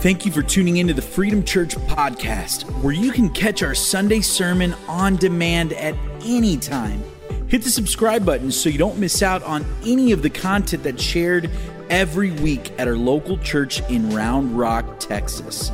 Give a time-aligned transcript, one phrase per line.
[0.00, 4.20] Thank you for tuning into the Freedom Church podcast, where you can catch our Sunday
[4.20, 7.02] sermon on demand at any time.
[7.48, 11.02] Hit the subscribe button so you don't miss out on any of the content that's
[11.02, 11.50] shared
[11.90, 15.72] every week at our local church in Round Rock, Texas.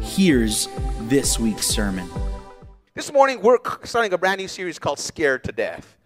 [0.00, 0.68] Here's
[1.00, 2.08] this week's sermon.
[2.94, 5.98] This morning, we're starting a brand new series called Scared to Death.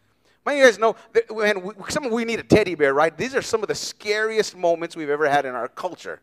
[0.44, 3.16] Many of you guys know that when we, some we need a teddy bear, right?
[3.16, 6.20] These are some of the scariest moments we've ever had in our culture.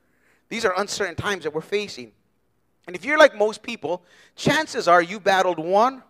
[0.49, 2.11] These are uncertain times that we're facing.
[2.87, 4.03] And if you're like most people,
[4.35, 6.03] chances are you battled one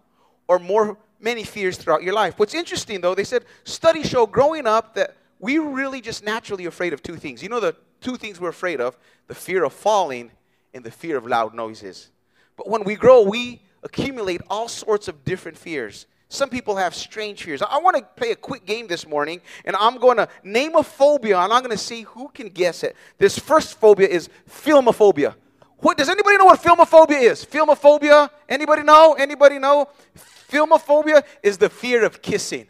[0.48, 2.38] or more many fears throughout your life.
[2.38, 6.94] What's interesting though, they said studies show growing up that we really just naturally afraid
[6.94, 7.41] of two things.
[7.41, 8.98] You know the two things we're afraid of?
[9.27, 10.32] The fear of falling
[10.74, 12.12] and the fear of loud noises.
[12.55, 16.05] But when we grow, we accumulate all sorts of different fears.
[16.30, 17.62] Some people have strange fears.
[17.62, 20.84] I want to play a quick game this morning, and I'm going to name a
[20.84, 22.96] phobia, and I'm going to see who can guess it.
[23.18, 25.35] This first phobia is filmophobia.
[25.77, 27.46] What does anybody know what filmophobia is?
[27.46, 28.29] Filmophobia?
[28.49, 29.13] Anybody know?
[29.13, 29.88] Anybody know?
[30.49, 32.68] Filmophobia is the fear of kissing.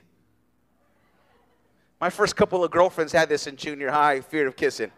[2.00, 4.92] My first couple of girlfriends had this in junior high, fear of kissing.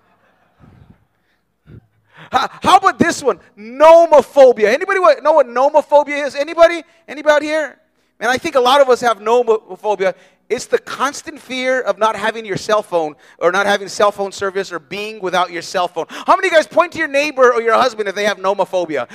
[2.29, 3.39] How about this one?
[3.57, 4.65] Nomophobia.
[4.65, 6.35] Anybody know what nomophobia is?
[6.35, 6.83] Anybody?
[7.07, 7.79] Anybody out here?
[8.19, 10.13] And I think a lot of us have nomophobia.
[10.49, 14.31] It's the constant fear of not having your cell phone or not having cell phone
[14.31, 16.05] service or being without your cell phone.
[16.09, 18.37] How many of you guys point to your neighbor or your husband if they have
[18.37, 19.07] nomophobia?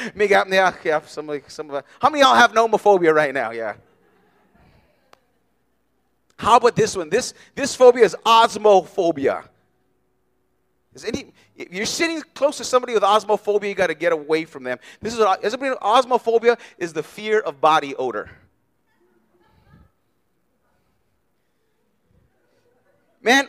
[2.00, 3.50] How many y'all have nomophobia right now?
[3.50, 3.74] Yeah.
[6.36, 7.10] How about this one?
[7.10, 9.44] This, this phobia is osmophobia.
[10.94, 14.44] Is any, if you're sitting close to somebody with osmophobia, you got to get away
[14.44, 14.78] from them.
[15.00, 18.30] This is, is osmophobia is the fear of body odor.
[23.24, 23.48] Man,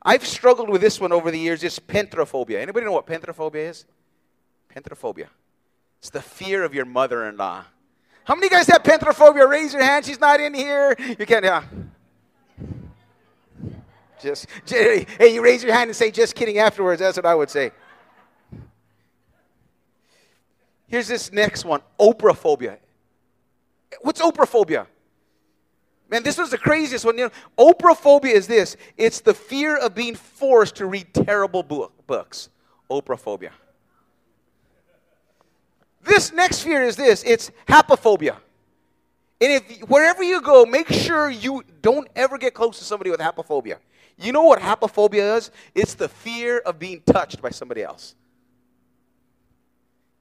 [0.00, 1.64] I've struggled with this one over the years.
[1.64, 2.60] It's penthrophobia.
[2.60, 3.84] Anybody know what penthrophobia is?
[4.74, 5.26] Penthrophobia.
[5.98, 7.64] It's the fear of your mother-in-law.
[8.22, 9.48] How many guys have penthrophobia?
[9.48, 10.04] Raise your hand.
[10.04, 10.94] She's not in here.
[11.18, 11.44] You can't.
[11.44, 11.64] Yeah.
[14.22, 17.00] Just, hey, you raise your hand and say, just kidding afterwards.
[17.00, 17.72] That's what I would say.
[20.86, 22.78] Here's this next one Oprah phobia.
[24.00, 24.86] What's Oprah phobia?
[26.10, 27.18] Man, this was the craziest one.
[27.18, 27.30] You know,
[27.72, 32.48] Oprah phobia is this it's the fear of being forced to read terrible book, books.
[32.90, 33.52] Oprah phobia.
[36.02, 38.36] This next fear is this it's hapaphobia.
[39.40, 43.20] And if wherever you go, make sure you don't ever get close to somebody with
[43.20, 43.76] hapaphobia.
[44.16, 45.50] You know what hapaphobia is?
[45.74, 48.16] It's the fear of being touched by somebody else.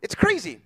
[0.02, 0.62] It's crazy.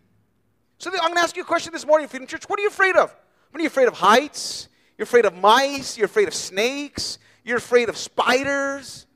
[0.79, 2.43] So I'm going to ask you a question this morning, Freedom Church.
[2.47, 3.15] What are you afraid of?
[3.51, 3.93] What are you afraid of?
[3.93, 4.67] Heights?
[5.01, 5.97] You're afraid of mice?
[5.97, 7.17] You're afraid of snakes?
[7.43, 9.07] You're afraid of spiders?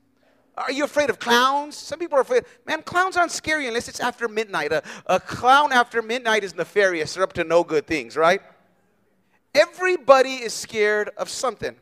[0.56, 1.76] Are you afraid of clowns?
[1.76, 2.42] Some people are afraid.
[2.66, 4.72] Man, clowns aren't scary unless it's after midnight.
[4.72, 7.14] A, a clown after midnight is nefarious.
[7.14, 8.42] They're up to no good things, right?
[9.54, 11.76] Everybody is scared of something.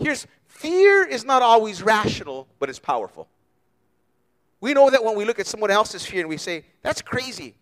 [0.00, 3.28] Here's fear is not always rational, but it's powerful.
[4.60, 7.54] We know that when we look at someone else's fear and we say, that's crazy.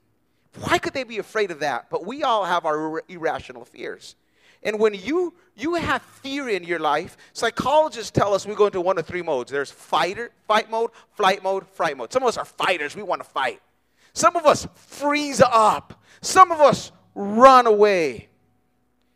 [0.59, 1.91] Why could they be afraid of that?
[1.91, 4.17] But we all have our irrational fears.
[4.67, 8.81] And when you you have fear in your life, psychologists tell us we go into
[8.81, 9.51] one of three modes.
[9.51, 12.13] There's fighter, fight mode, flight mode, fright mode.
[12.13, 13.63] Some of us are fighters, we want to fight.
[14.13, 16.03] Some of us freeze up.
[16.21, 18.29] Some of us run away.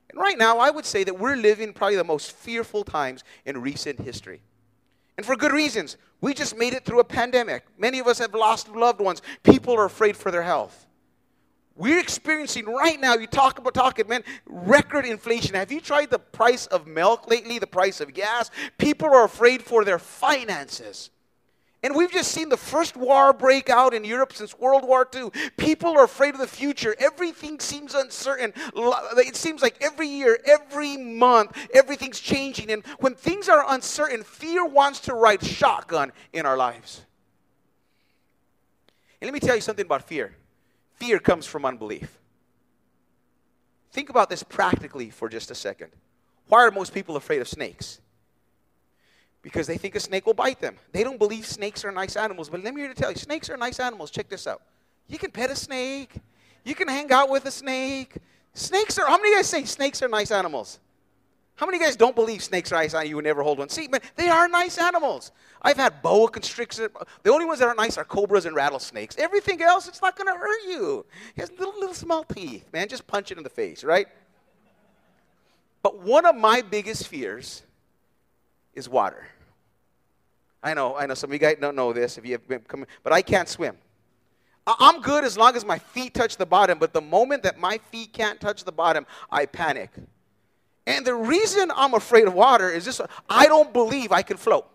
[0.09, 3.61] And right now, I would say that we're living probably the most fearful times in
[3.61, 4.43] recent history.
[5.17, 5.97] And for good reasons.
[6.21, 7.65] We just made it through a pandemic.
[7.77, 9.21] Many of us have lost loved ones.
[9.43, 10.87] People are afraid for their health.
[11.77, 15.55] We're experiencing right now, you talk about talking, man, record inflation.
[15.55, 18.51] Have you tried the price of milk lately, the price of gas?
[18.77, 21.11] People are afraid for their finances.
[21.83, 25.31] And we've just seen the first war break out in Europe since World War II.
[25.57, 26.95] People are afraid of the future.
[26.99, 28.53] Everything seems uncertain.
[29.17, 32.71] It seems like every year, every month, everything's changing.
[32.71, 37.07] And when things are uncertain, fear wants to ride shotgun in our lives.
[39.23, 40.35] And let me tell you something about fear
[41.01, 42.19] fear comes from unbelief.
[43.91, 45.91] Think about this practically for just a second.
[46.47, 48.01] Why are most people afraid of snakes?
[49.43, 50.77] Because they think a snake will bite them.
[50.93, 52.51] They don't believe snakes are nice animals.
[52.51, 54.11] But let me here to tell you, snakes are nice animals.
[54.11, 54.63] Check this out.
[55.09, 56.13] You can pet a snake.
[56.65, 58.17] You can hang out with a snake.
[58.53, 60.79] Snakes are, how many of you guys say snakes are nice animals?
[61.61, 63.11] How many guys don't believe snakes are nice animals?
[63.11, 63.69] You would never hold one.
[63.69, 65.31] See, man, they are nice animals.
[65.61, 66.89] I've had boa constrictors.
[67.23, 69.19] The only ones that are nice are cobras and rattlesnakes.
[69.19, 71.05] Everything else, it's not going to hurt you.
[71.37, 72.89] It has little, little small teeth, man.
[72.89, 74.07] Just punch it in the face, right?
[75.83, 77.61] But one of my biggest fears
[78.75, 79.27] is water.
[80.63, 82.61] I know, I know some of you guys don't know this if you have been
[82.61, 83.77] coming, but I can't swim.
[84.67, 87.77] I'm good as long as my feet touch the bottom, but the moment that my
[87.77, 89.91] feet can't touch the bottom, I panic.
[90.87, 94.67] And the reason I'm afraid of water is this I don't believe I can float.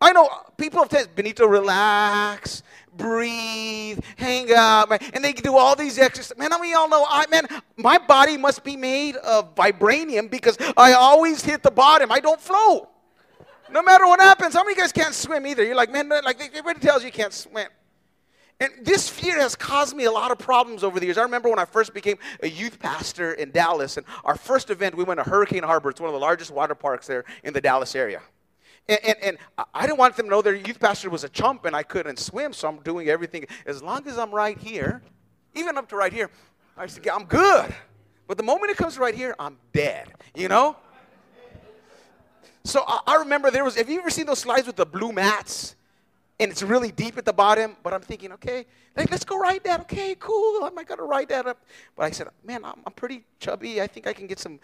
[0.00, 2.62] I know people have said, Benito, relax,
[2.96, 6.38] breathe, hang out, and they do all these exercises.
[6.38, 7.46] Man, we all know, I man,
[7.76, 12.10] my body must be made of vibranium because I always hit the bottom.
[12.10, 12.88] I don't float.
[13.70, 15.62] No matter what happens, how many guys can't swim either?
[15.62, 17.68] You're like, man, like everybody tells you you can't swim.
[18.60, 21.16] And this fear has caused me a lot of problems over the years.
[21.16, 24.94] I remember when I first became a youth pastor in Dallas, and our first event,
[24.94, 25.88] we went to Hurricane Harbor.
[25.88, 28.20] It's one of the largest water parks there in the Dallas area.
[28.86, 29.38] And, and, and,
[29.74, 32.18] I didn't want them to know their youth pastor was a chump and I couldn't
[32.18, 33.46] swim, so I'm doing everything.
[33.64, 35.00] As long as I'm right here,
[35.54, 36.30] even up to right here,
[36.76, 37.74] I said, I'm good.
[38.26, 40.76] But the moment it comes right here, I'm dead, you know?
[42.64, 45.12] So I, I remember there was, have you ever seen those slides with the blue
[45.12, 45.76] mats?
[46.40, 47.76] And it's really deep at the bottom.
[47.82, 48.66] But I'm thinking, okay,
[48.96, 49.80] like, let's go ride that.
[49.82, 50.64] Okay, cool.
[50.64, 51.62] I'm not gonna ride that up.
[51.94, 53.80] But I said, man, I'm, I'm, pretty chubby.
[53.80, 54.58] I think I can get some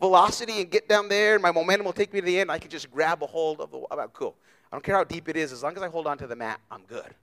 [0.00, 2.50] velocity and get down there, and my momentum will take me to the end.
[2.50, 3.78] I can just grab a hold of the.
[3.90, 4.34] About cool.
[4.70, 5.52] I don't care how deep it is.
[5.52, 7.14] As long as I hold on to the mat, I'm good.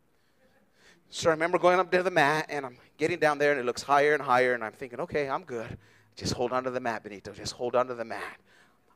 [1.10, 3.66] So I remember going up to the mat, and I'm getting down there, and it
[3.66, 5.78] looks higher and higher, and I'm thinking, okay, I'm good.
[6.16, 7.34] Just hold on to the mat, Benito.
[7.34, 8.38] Just hold on to the mat.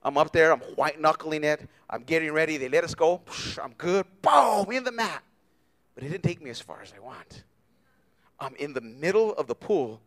[0.04, 2.58] I'm up there, I'm white knuckling it, I'm getting ready.
[2.58, 3.22] They let us go.
[3.62, 4.06] I'm good.
[4.22, 5.24] Boom, in the mat.
[5.96, 7.44] But it didn't take me as far as I want.
[8.40, 10.02] I'm in the middle of the pool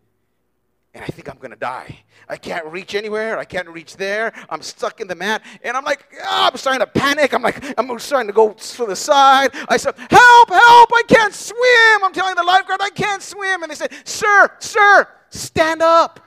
[0.97, 1.99] and I think I'm gonna die.
[2.27, 3.39] I can't reach anywhere.
[3.39, 4.33] I can't reach there.
[4.49, 7.35] I'm stuck in the mat, and I'm like, oh, I'm starting to panic.
[7.35, 9.51] I'm like, I'm starting to go to the side.
[9.69, 10.91] I said, help, help!
[10.95, 12.03] I can't swim.
[12.03, 16.26] I'm telling the lifeguard I can't swim, and they said, sir, sir, stand up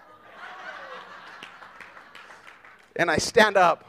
[3.00, 3.86] and I stand up.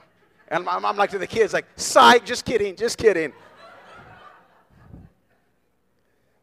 [0.49, 3.33] And I'm, I'm like to the kids, like, psych, just kidding, just kidding.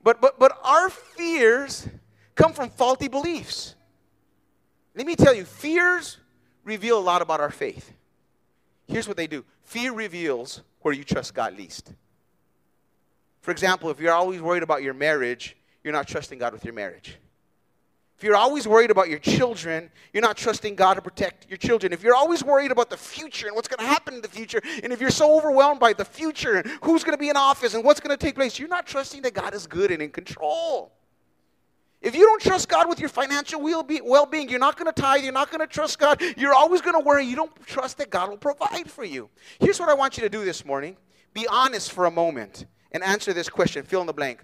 [0.03, 1.87] But, but, but our fears
[2.35, 3.75] come from faulty beliefs.
[4.95, 6.17] Let me tell you, fears
[6.63, 7.93] reveal a lot about our faith.
[8.85, 11.93] Here's what they do fear reveals where you trust God least.
[13.41, 16.73] For example, if you're always worried about your marriage, you're not trusting God with your
[16.73, 17.17] marriage.
[18.17, 21.93] If you're always worried about your children, you're not trusting God to protect your children.
[21.93, 24.59] If you're always worried about the future and what's going to happen in the future,
[24.83, 27.75] and if you're so overwhelmed by the future and who's going to be in office
[27.75, 30.09] and what's going to take place, you're not trusting that God is good and in
[30.09, 30.91] control.
[32.01, 33.83] If you don't trust God with your financial well
[34.25, 36.99] being, you're not going to tithe, you're not going to trust God, you're always going
[36.99, 39.29] to worry, you don't trust that God will provide for you.
[39.59, 40.97] Here's what I want you to do this morning
[41.35, 44.43] be honest for a moment and answer this question fill in the blank.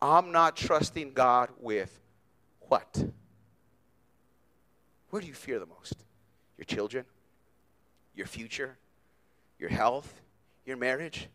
[0.00, 2.01] I'm not trusting God with
[2.72, 3.04] what?
[5.10, 6.06] Where do you fear the most?
[6.56, 7.04] Your children?
[8.14, 8.78] Your future?
[9.58, 10.22] Your health?
[10.64, 11.28] Your marriage?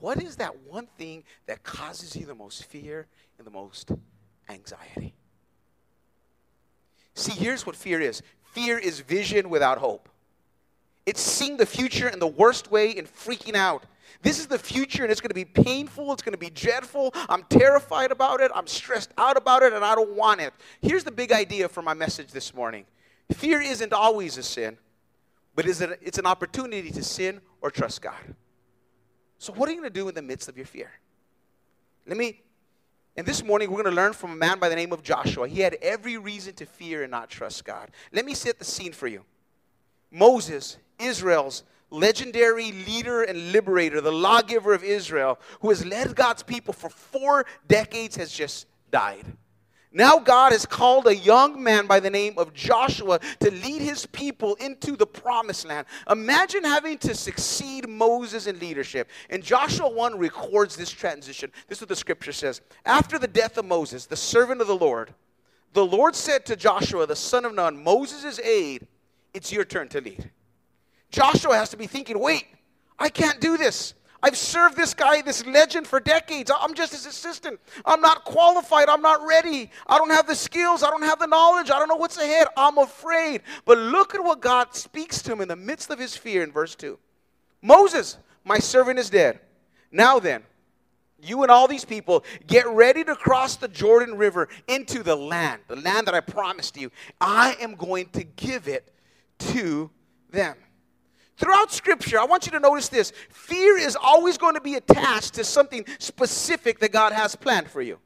[0.00, 3.06] What is that one thing that causes you the most fear
[3.38, 3.92] and the most
[4.48, 5.14] anxiety?
[7.14, 8.22] See, here's what fear is
[8.52, 10.08] fear is vision without hope.
[11.06, 13.84] It's seeing the future in the worst way and freaking out.
[14.22, 16.12] This is the future and it's going to be painful.
[16.12, 17.12] It's going to be dreadful.
[17.28, 18.50] I'm terrified about it.
[18.54, 20.52] I'm stressed out about it and I don't want it.
[20.80, 22.86] Here's the big idea for my message this morning
[23.32, 24.78] fear isn't always a sin,
[25.54, 28.34] but it's an opportunity to sin or trust God.
[29.38, 30.90] So, what are you going to do in the midst of your fear?
[32.06, 32.40] Let me,
[33.16, 35.48] and this morning we're going to learn from a man by the name of Joshua.
[35.48, 37.90] He had every reason to fear and not trust God.
[38.12, 39.24] Let me set the scene for you.
[40.10, 46.74] Moses, Israel's legendary leader and liberator, the lawgiver of Israel, who has led God's people
[46.74, 49.24] for four decades, has just died.
[49.92, 54.04] Now, God has called a young man by the name of Joshua to lead his
[54.04, 55.86] people into the promised land.
[56.10, 59.08] Imagine having to succeed Moses in leadership.
[59.30, 61.50] And Joshua 1 records this transition.
[61.66, 62.60] This is what the scripture says.
[62.84, 65.14] After the death of Moses, the servant of the Lord,
[65.72, 68.86] the Lord said to Joshua, the son of Nun, Moses' aide,
[69.32, 70.30] It's your turn to lead.
[71.10, 72.46] Joshua has to be thinking, wait,
[72.98, 73.94] I can't do this.
[74.22, 76.50] I've served this guy, this legend, for decades.
[76.58, 77.60] I'm just his assistant.
[77.84, 78.88] I'm not qualified.
[78.88, 79.70] I'm not ready.
[79.86, 80.82] I don't have the skills.
[80.82, 81.70] I don't have the knowledge.
[81.70, 82.48] I don't know what's ahead.
[82.56, 83.42] I'm afraid.
[83.64, 86.50] But look at what God speaks to him in the midst of his fear in
[86.50, 86.98] verse 2.
[87.62, 89.38] Moses, my servant is dead.
[89.92, 90.42] Now then,
[91.22, 95.62] you and all these people get ready to cross the Jordan River into the land,
[95.68, 96.90] the land that I promised you.
[97.20, 98.92] I am going to give it
[99.38, 99.90] to
[100.30, 100.56] them.
[101.36, 105.34] Throughout Scripture, I want you to notice this fear is always going to be attached
[105.34, 107.98] to something specific that God has planned for you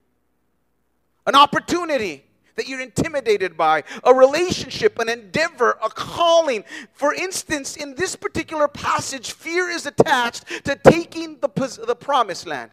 [1.27, 2.25] an opportunity
[2.57, 6.65] that you're intimidated by, a relationship, an endeavor, a calling.
[6.93, 11.49] For instance, in this particular passage, fear is attached to taking the,
[11.87, 12.73] the promised land.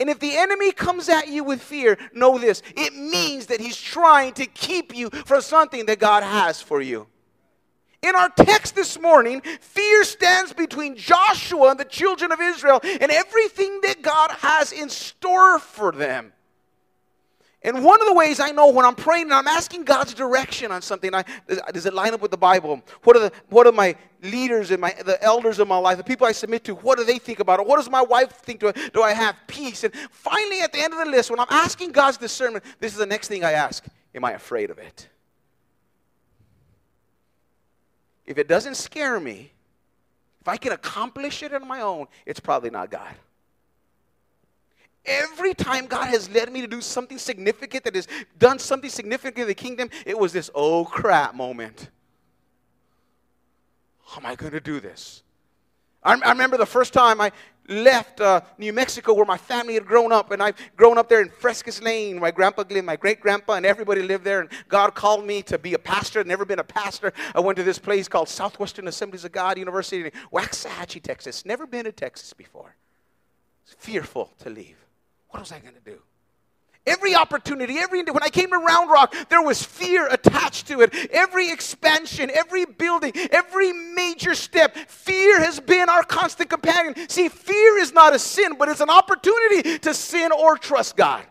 [0.00, 3.76] And if the enemy comes at you with fear, know this it means that he's
[3.76, 7.06] trying to keep you from something that God has for you.
[8.06, 13.10] In our text this morning, fear stands between Joshua and the children of Israel and
[13.10, 16.32] everything that God has in store for them.
[17.62, 20.70] And one of the ways I know when I'm praying and I'm asking God's direction
[20.70, 21.24] on something, I,
[21.72, 22.80] does it line up with the Bible?
[23.02, 26.04] What are, the, what are my leaders and my, the elders of my life, the
[26.04, 27.66] people I submit to, what do they think about it?
[27.66, 28.60] What does my wife think?
[28.60, 29.82] Do I, do I have peace?
[29.82, 32.98] And finally, at the end of the list, when I'm asking God's discernment, this is
[32.98, 33.84] the next thing I ask
[34.14, 35.08] Am I afraid of it?
[38.26, 39.52] If it doesn't scare me,
[40.40, 43.14] if I can accomplish it on my own, it's probably not God.
[45.04, 49.38] Every time God has led me to do something significant that has done something significant
[49.38, 51.90] in the kingdom, it was this oh crap moment.
[54.04, 55.22] How am I going to do this?
[56.02, 57.32] I, I, remember the first time I
[57.68, 61.20] left uh, New Mexico where my family had grown up, and I've grown up there
[61.20, 62.18] in Frescas Lane.
[62.18, 64.40] My grandpa lived, my great grandpa, and everybody lived there.
[64.40, 66.20] And God called me to be a pastor.
[66.20, 67.12] I'd never been a pastor.
[67.34, 71.44] I went to this place called Southwestern Assemblies of God University in Waxahachie, Texas.
[71.44, 72.76] Never been to Texas before.
[73.64, 74.76] fearful to leave.
[75.30, 76.00] What was I going to do?
[76.86, 80.94] Every opportunity, every when I came to Round Rock, there was fear attached to it.
[81.10, 86.94] Every expansion, every building, every major step, fear has been our constant companion.
[87.08, 91.24] See, fear is not a sin, but it's an opportunity to sin or trust God.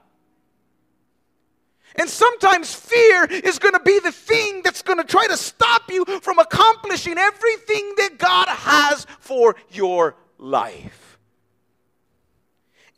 [1.97, 5.83] And sometimes fear is going to be the thing that's going to try to stop
[5.89, 11.04] you from accomplishing everything that God has for your life.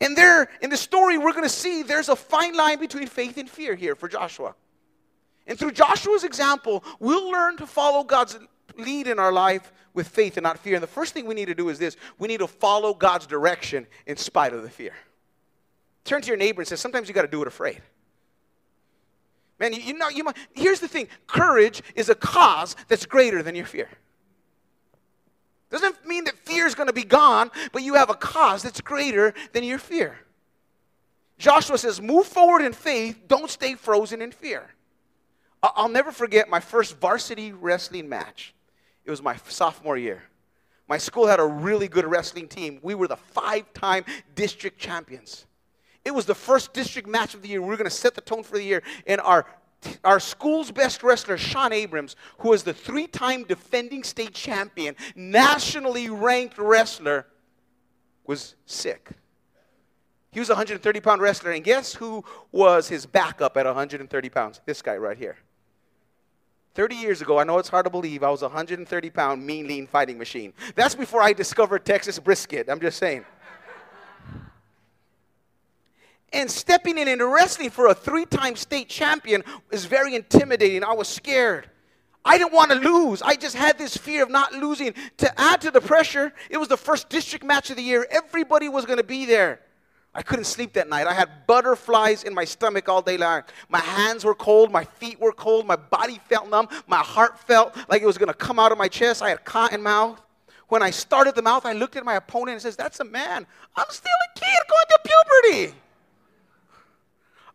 [0.00, 3.36] And there, in the story, we're going to see there's a fine line between faith
[3.36, 4.54] and fear here for Joshua.
[5.46, 8.38] And through Joshua's example, we'll learn to follow God's
[8.76, 10.74] lead in our life with faith and not fear.
[10.74, 13.26] And the first thing we need to do is this we need to follow God's
[13.26, 14.92] direction in spite of the fear.
[16.04, 17.80] Turn to your neighbor and say, Sometimes you got to do it afraid.
[19.58, 23.42] Man, you, you know, you might, here's the thing courage is a cause that's greater
[23.42, 23.88] than your fear.
[25.70, 28.80] Doesn't mean that fear is going to be gone, but you have a cause that's
[28.80, 30.18] greater than your fear.
[31.38, 34.70] Joshua says, Move forward in faith, don't stay frozen in fear.
[35.62, 38.54] I'll never forget my first varsity wrestling match.
[39.04, 40.22] It was my sophomore year.
[40.88, 42.78] My school had a really good wrestling team.
[42.82, 45.46] We were the five time district champions.
[46.04, 47.60] It was the first district match of the year.
[47.60, 48.82] We were going to set the tone for the year.
[49.06, 49.46] And our
[50.04, 56.10] our school's best wrestler, Sean Abrams, who is the three time defending state champion, nationally
[56.10, 57.26] ranked wrestler,
[58.26, 59.10] was sick.
[60.30, 64.60] He was a 130 pound wrestler, and guess who was his backup at 130 pounds?
[64.66, 65.36] This guy right here.
[66.74, 69.66] 30 years ago, I know it's hard to believe, I was a 130 pound, mean,
[69.66, 70.52] lean fighting machine.
[70.76, 72.68] That's before I discovered Texas brisket.
[72.68, 73.24] I'm just saying.
[76.32, 80.84] And stepping in and wrestling for a three time state champion is very intimidating.
[80.84, 81.70] I was scared.
[82.24, 83.22] I didn't want to lose.
[83.22, 84.92] I just had this fear of not losing.
[85.18, 88.06] To add to the pressure, it was the first district match of the year.
[88.10, 89.60] Everybody was going to be there.
[90.14, 91.06] I couldn't sleep that night.
[91.06, 93.44] I had butterflies in my stomach all day long.
[93.68, 94.72] My hands were cold.
[94.72, 95.66] My feet were cold.
[95.66, 96.68] My body felt numb.
[96.86, 99.22] My heart felt like it was going to come out of my chest.
[99.22, 100.20] I had a cotton mouth.
[100.68, 103.46] When I started the mouth, I looked at my opponent and says, That's a man.
[103.76, 105.74] I'm still a kid going through puberty.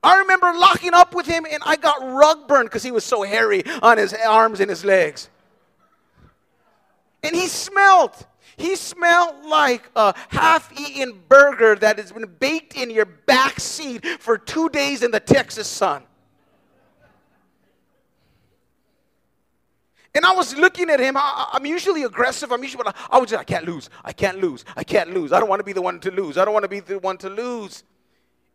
[0.04, 3.24] I remember locking up with him and I got rug burned because he was so
[3.24, 5.30] hairy on his arms and his legs.
[7.24, 8.14] And he smelled.
[8.58, 14.06] He smelled like a half eaten burger that has been baked in your back seat
[14.20, 16.04] for two days in the Texas sun.
[20.16, 21.18] And I was looking at him.
[21.18, 22.52] I, am usually aggressive.
[22.52, 23.90] I'm usually, I was just, I can't lose.
[24.04, 24.64] I can't lose.
[24.76, 25.32] I can't lose.
[25.32, 26.38] I don't want to be the one to lose.
[26.38, 27.84] I don't want to be the one to lose.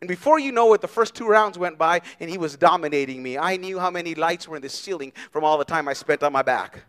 [0.01, 3.21] And before you know it, the first two rounds went by and he was dominating
[3.21, 3.37] me.
[3.37, 6.23] I knew how many lights were in the ceiling from all the time I spent
[6.23, 6.83] on my back.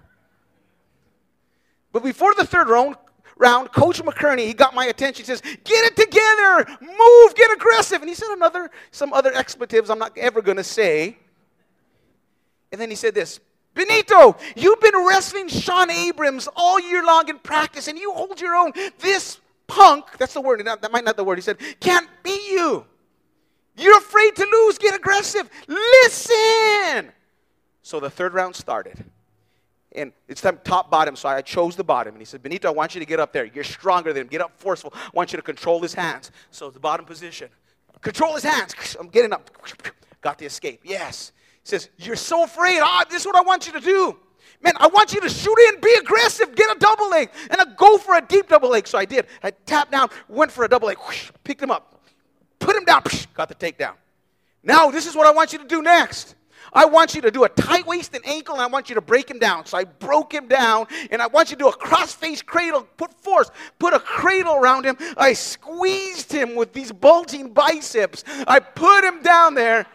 [1.93, 2.97] But before the third round,
[3.37, 5.25] round, Coach McCurney, he got my attention.
[5.25, 8.01] He says, Get it together, move, get aggressive.
[8.01, 11.19] And he said another, some other expletives I'm not ever going to say.
[12.71, 13.41] And then he said this
[13.75, 18.55] Benito, you've been wrestling Sean Abrams all year long in practice, and you hold your
[18.55, 18.73] own.
[18.99, 22.85] This punk, that's the word, that might not the word, he said, can't beat you.
[23.77, 24.79] You're afraid to lose.
[24.79, 25.49] Get aggressive.
[25.67, 27.13] Listen.
[27.83, 29.05] So the third round started.
[29.93, 32.15] And it's time top bottom, so I chose the bottom.
[32.15, 33.45] And he said, Benito, I want you to get up there.
[33.45, 34.27] You're stronger than him.
[34.29, 34.93] Get up forceful.
[34.95, 36.31] I want you to control his hands.
[36.51, 37.49] So the bottom position.
[38.01, 38.97] Control his hands.
[38.99, 39.51] I'm getting up.
[40.21, 40.81] Got the escape.
[40.85, 41.33] Yes.
[41.65, 42.81] He says, You're so afraid.
[42.83, 44.17] Ah, this is what I want you to do.
[44.63, 47.97] Man, I want you to shoot in, be aggressive, get a double leg, and go
[47.97, 48.87] for a deep double leg.
[48.87, 49.27] So I did.
[49.43, 52.00] I tapped down, went for a double leg, whoosh, picked him up
[52.61, 53.03] put him down.
[53.03, 53.95] Psh, got the takedown.
[54.63, 56.37] Now, this is what I want you to do next.
[56.73, 59.01] I want you to do a tight waist and ankle, and I want you to
[59.01, 59.67] break him down.
[59.67, 62.87] So I broke him down, and I want you to do a cross face cradle.
[62.97, 64.97] Put force, put a cradle around him.
[65.17, 68.23] I squeezed him with these bulging biceps.
[68.47, 69.87] I put him down there,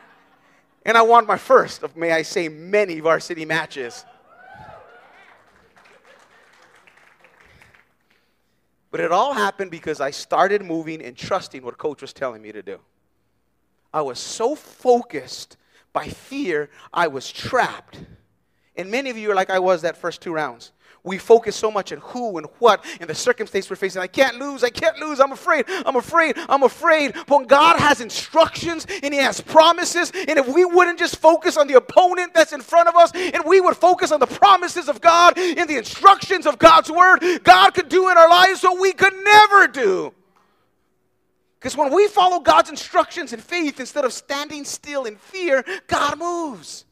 [0.86, 4.04] and I won my first of, may I say, many varsity matches.
[8.96, 12.54] But it all happened because I started moving and trusting what coach was telling me
[12.54, 12.80] to do.
[13.94, 15.58] I was so focused
[15.92, 18.00] by fear, I was trapped.
[18.78, 20.72] And many of you are like I was that first two rounds.
[21.06, 24.02] We focus so much on who and what and the circumstance we're facing.
[24.02, 24.64] I can't lose.
[24.64, 25.20] I can't lose.
[25.20, 25.66] I'm afraid.
[25.68, 26.36] I'm afraid.
[26.50, 27.14] I'm afraid.
[27.14, 31.58] But when God has instructions and He has promises, and if we wouldn't just focus
[31.58, 34.90] on the opponent that's in front of us, and we would focus on the promises
[34.90, 38.82] of God and the instructions of God's Word, God could do in our lives what
[38.82, 40.12] we could never do.
[41.60, 46.18] Because when we follow God's instructions in faith instead of standing still in fear, God
[46.18, 46.86] moves.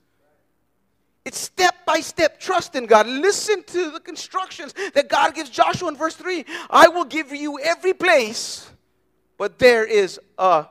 [1.25, 3.08] It's step by step trust in God.
[3.08, 6.46] Listen to the constructions that God gives Joshua in verse 3.
[6.70, 8.70] I will give you every place,
[9.38, 10.65] but there is a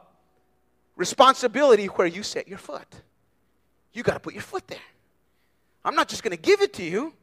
[0.97, 2.87] responsibility where you set your foot.
[3.95, 4.79] You got to put your foot there.
[5.85, 7.15] I'm not just going to give it to you.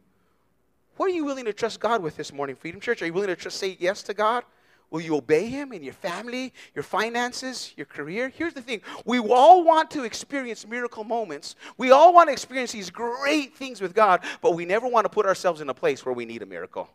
[0.97, 3.01] What are you willing to trust God with this morning, Freedom Church?
[3.01, 4.43] Are you willing to trust, say yes to God?
[4.91, 8.29] Will you obey Him in your family, your finances, your career?
[8.29, 11.55] Here's the thing we all want to experience miracle moments.
[11.77, 15.09] We all want to experience these great things with God, but we never want to
[15.09, 16.89] put ourselves in a place where we need a miracle.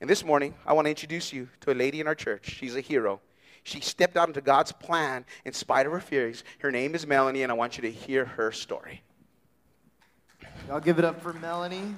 [0.00, 2.50] And this morning, I want to introduce you to a lady in our church.
[2.50, 3.20] She's a hero.
[3.64, 6.44] She stepped out into God's plan in spite of her fears.
[6.60, 9.02] Her name is Melanie, and I want you to hear her story.
[10.68, 11.94] Y'all give it up for Melanie.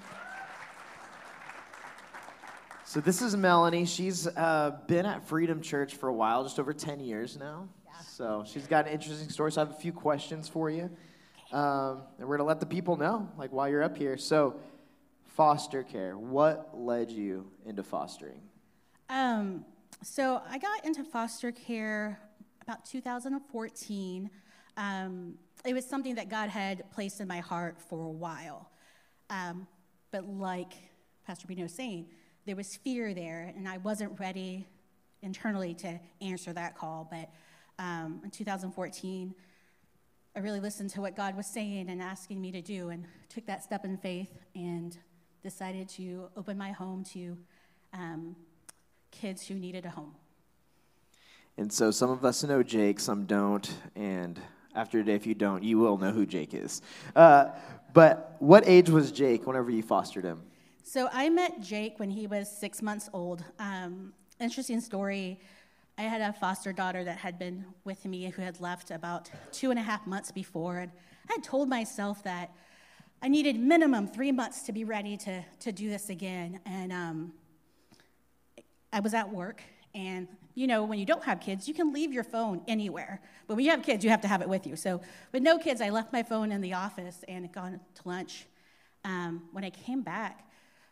[2.90, 3.84] So this is Melanie.
[3.86, 7.68] She's uh, been at Freedom Church for a while, just over 10 years now.
[7.86, 7.92] Yeah.
[8.00, 9.52] So she's got an interesting story.
[9.52, 10.90] So I have a few questions for you.
[11.52, 14.16] Um, and we're going to let the people know, like, while you're up here.
[14.16, 14.56] So,
[15.22, 16.18] foster care.
[16.18, 18.40] What led you into fostering?
[19.08, 19.64] Um,
[20.02, 22.18] so I got into foster care
[22.62, 24.30] about 2014.
[24.76, 28.68] Um, it was something that God had placed in my heart for a while.
[29.28, 29.68] Um,
[30.10, 30.72] but like
[31.24, 32.08] Pastor Bino was saying,
[32.46, 34.66] there was fear there, and I wasn't ready
[35.22, 37.08] internally to answer that call.
[37.10, 37.30] But
[37.78, 39.34] um, in 2014,
[40.34, 43.46] I really listened to what God was saying and asking me to do, and took
[43.46, 44.96] that step in faith and
[45.42, 47.36] decided to open my home to
[47.92, 48.36] um,
[49.10, 50.14] kids who needed a home.
[51.56, 54.40] And so some of us know Jake, some don't, and
[54.74, 56.80] after today, if you don't, you will know who Jake is.
[57.16, 57.46] Uh,
[57.92, 60.42] but what age was Jake whenever you fostered him?
[60.92, 63.44] So I met Jake when he was six months old.
[63.60, 65.38] Um, interesting story.
[65.96, 69.70] I had a foster daughter that had been with me who had left about two
[69.70, 70.78] and a half months before.
[70.78, 70.90] And
[71.28, 72.50] I had told myself that
[73.22, 76.58] I needed minimum three months to be ready to, to do this again.
[76.66, 77.34] And um,
[78.92, 79.62] I was at work.
[79.94, 80.26] And,
[80.56, 83.20] you know, when you don't have kids, you can leave your phone anywhere.
[83.46, 84.74] But when you have kids, you have to have it with you.
[84.74, 88.46] So with no kids, I left my phone in the office and gone to lunch.
[89.04, 90.49] Um, when I came back,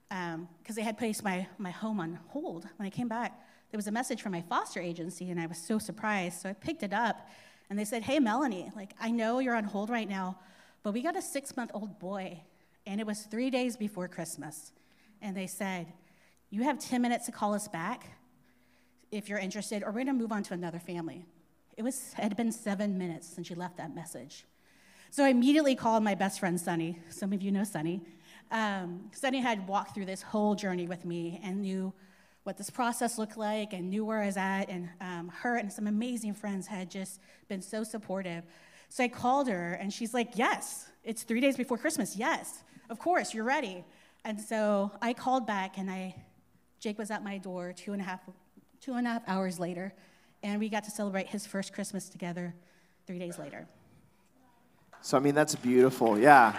[0.08, 2.66] because um, they had placed my, my home on hold.
[2.76, 3.38] When I came back,
[3.70, 6.40] there was a message from my foster agency, and I was so surprised.
[6.40, 7.28] So I picked it up,
[7.68, 10.38] and they said, Hey, Melanie, like, I know you're on hold right now,
[10.82, 12.40] but we got a six month old boy,
[12.86, 14.72] and it was three days before Christmas.
[15.20, 15.92] And they said,
[16.50, 18.06] You have 10 minutes to call us back
[19.10, 21.26] if you're interested, or we're gonna move on to another family.
[21.76, 24.46] It was, it had been seven minutes since she left that message.
[25.10, 26.98] So I immediately called my best friend, Sunny.
[27.08, 28.02] Some of you know Sunny.
[28.50, 31.92] Um, Sunny had walked through this whole journey with me and knew
[32.44, 34.70] what this process looked like and knew where I was at.
[34.70, 38.44] And um, her and some amazing friends had just been so supportive.
[38.88, 42.16] So I called her and she's like, Yes, it's three days before Christmas.
[42.16, 43.84] Yes, of course, you're ready.
[44.24, 46.14] And so I called back and I,
[46.80, 48.20] Jake was at my door two and a half,
[48.80, 49.92] two and a half hours later.
[50.42, 52.54] And we got to celebrate his first Christmas together
[53.06, 53.66] three days later.
[55.00, 56.18] So, I mean, that's beautiful.
[56.18, 56.58] Yeah.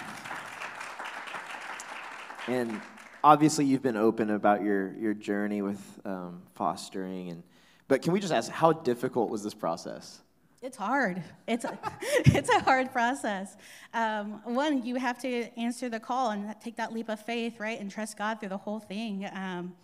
[2.50, 2.82] And
[3.24, 7.30] obviously, you've been open about your, your journey with um, fostering.
[7.30, 7.44] And,
[7.88, 10.22] but can we just ask, how difficult was this process?
[10.64, 11.22] It's hard.
[11.48, 13.56] It's a, it's a hard process.
[13.94, 17.80] Um, one, you have to answer the call and take that leap of faith, right,
[17.80, 19.30] and trust God through the whole thing.
[19.32, 19.76] Um,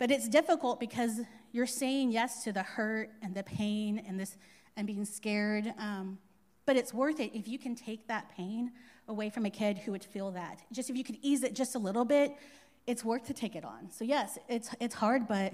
[0.00, 1.20] but it's difficult because
[1.52, 4.36] you're saying yes to the hurt and the pain and this
[4.76, 5.72] and being scared.
[5.78, 6.18] Um,
[6.66, 8.72] but it's worth it if you can take that pain
[9.10, 10.62] away from a kid who would feel that.
[10.72, 12.32] Just if you could ease it just a little bit,
[12.86, 13.90] it's worth to take it on.
[13.90, 15.52] So yes, it's it's hard, but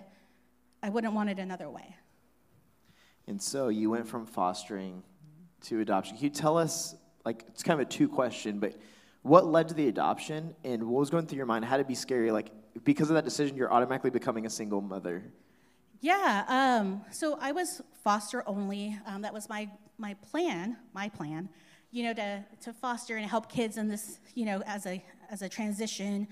[0.83, 1.97] I wouldn't want it another way.
[3.27, 5.03] And so you went from fostering
[5.63, 6.17] to adoption.
[6.17, 8.75] Can you tell us, like, it's kind of a two question, but
[9.23, 11.65] what led to the adoption and what was going through your mind?
[11.65, 12.31] How did it be scary?
[12.31, 12.53] Like,
[12.85, 15.25] because of that decision, you're automatically becoming a single mother.
[16.01, 18.97] Yeah, um, so I was foster only.
[19.07, 21.49] Um, that was my, my plan, my plan,
[21.91, 25.43] you know, to, to foster and help kids in this, you know, as a, as
[25.43, 26.29] a transition.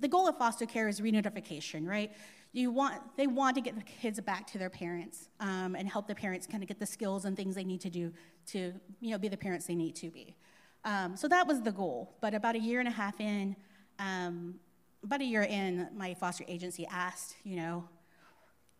[0.00, 2.12] The goal of foster care is reunification, right?
[2.52, 6.06] You want, they want to get the kids back to their parents um, and help
[6.06, 8.12] the parents kind of get the skills and things they need to do
[8.46, 10.36] to, you know, be the parents they need to be.
[10.84, 12.14] Um, so that was the goal.
[12.20, 13.56] But about a year and a half in,
[13.98, 14.56] um,
[15.02, 17.88] about a year in, my foster agency asked, you know,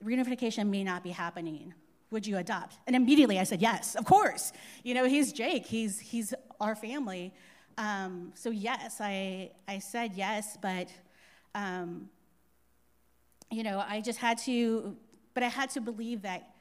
[0.05, 1.75] reunification may not be happening.
[2.15, 2.79] Would you adopt?
[2.87, 4.53] And immediately I said, yes, of course.
[4.85, 7.35] You know, he's Jake, he's, he's our family.
[7.77, 10.89] Um, so, yes, I, I said yes, but,
[11.57, 12.09] um,
[13.51, 14.97] you know, I just had to,
[15.35, 16.55] but I had to believe that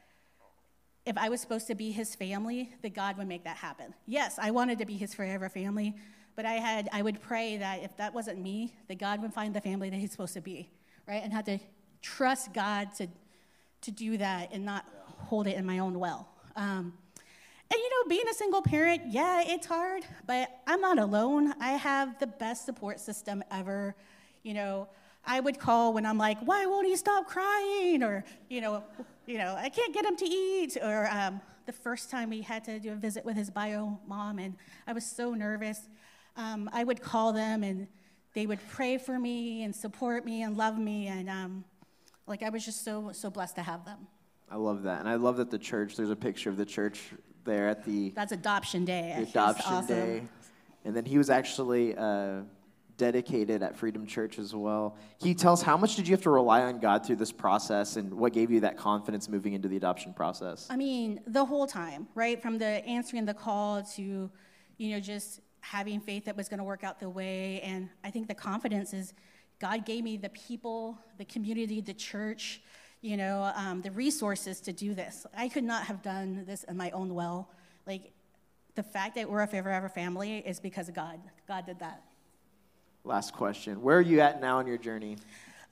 [1.05, 3.93] if I was supposed to be his family, that God would make that happen.
[4.07, 5.93] Yes, I wanted to be his forever family,
[6.35, 9.53] but I had I would pray that if that wasn't me, that God would find
[9.53, 10.71] the family that he's supposed to be,
[11.07, 11.21] right?
[11.23, 11.59] And had to
[12.01, 13.07] trust God to
[13.81, 14.85] to do that and not
[15.23, 16.27] hold it in my own well.
[16.55, 16.93] Um,
[17.71, 21.53] and you know, being a single parent, yeah, it's hard, but I'm not alone.
[21.59, 23.95] I have the best support system ever.
[24.43, 24.87] You know,
[25.25, 28.03] I would call when I'm like, why won't he stop crying?
[28.03, 28.83] Or, you know,
[29.25, 30.77] you know, I can't get him to eat.
[30.81, 34.37] Or um, the first time we had to do a visit with his bio mom,
[34.39, 34.55] and
[34.85, 35.79] I was so nervous.
[36.35, 37.87] Um, I would call them, and
[38.33, 41.63] they would pray for me and support me and love me, and um,
[42.27, 44.07] like I was just so so blessed to have them.
[44.49, 45.95] I love that, and I love that the church.
[45.95, 47.01] There's a picture of the church
[47.43, 48.09] there at the.
[48.11, 49.13] That's adoption day.
[49.17, 49.87] The adoption awesome.
[49.87, 50.23] day,
[50.85, 51.95] and then he was actually.
[51.95, 52.41] Uh,
[52.97, 54.95] dedicated at Freedom Church as well.
[55.19, 57.31] Can you tell us how much did you have to rely on God through this
[57.31, 60.67] process and what gave you that confidence moving into the adoption process?
[60.69, 62.41] I mean, the whole time, right?
[62.41, 64.29] From the answering the call to,
[64.77, 67.61] you know, just having faith that was going to work out the way.
[67.61, 69.13] And I think the confidence is
[69.59, 72.61] God gave me the people, the community, the church,
[73.03, 75.25] you know, um, the resources to do this.
[75.35, 77.49] I could not have done this in my own well.
[77.85, 78.13] Like,
[78.75, 81.19] the fact that we're a forever family is because of God.
[81.45, 82.01] God did that.
[83.03, 83.81] Last question.
[83.81, 85.17] Where are you at now in your journey?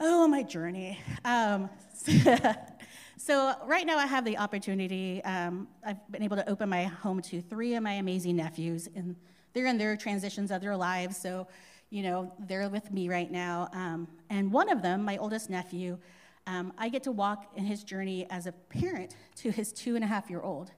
[0.02, 1.00] Oh, my journey.
[1.24, 1.70] Um,
[3.18, 5.24] so, right now, I have the opportunity.
[5.24, 9.16] Um, I've been able to open my home to three of my amazing nephews, and
[9.54, 11.16] they're in their transitions of their lives.
[11.16, 11.48] So,
[11.92, 13.70] you know, they're with me right now.
[13.72, 15.98] Um, and one of them, my oldest nephew,
[16.48, 20.04] um, I get to walk in his journey as a parent to his two and
[20.04, 20.72] a half year old.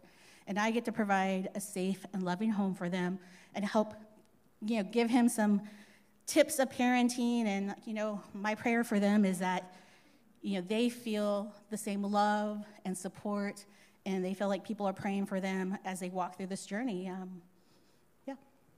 [0.47, 3.19] And I get to provide a safe and loving home for them
[3.55, 3.93] and help,
[4.65, 5.61] you know, give him some
[6.25, 7.45] tips of parenting.
[7.45, 9.73] And you know my prayer for them is that
[10.41, 13.65] you know they feel the same love and support
[14.05, 17.07] and they feel like people are praying for them as they walk through this journey.
[17.07, 17.41] Um,
[18.27, 18.35] yeah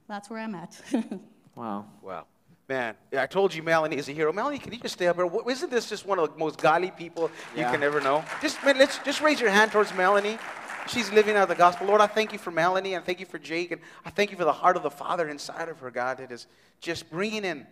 [0.08, 0.80] that's where i'm at.
[1.56, 1.86] Wow.
[2.02, 2.26] Wow
[2.67, 5.30] man i told you melanie is a hero melanie can you just stay up here
[5.49, 7.65] isn't this just one of the most godly people yeah.
[7.65, 10.38] you can ever know just man, let's just raise your hand towards melanie
[10.88, 11.88] She's living out the gospel.
[11.88, 14.38] Lord, I thank you for Melanie and thank you for Jake and I thank you
[14.38, 16.45] for the heart of the Father inside of her, God, that is
[16.80, 17.65] just bringing in,